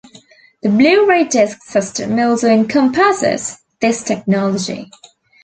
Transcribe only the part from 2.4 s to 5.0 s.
encompasses this technology.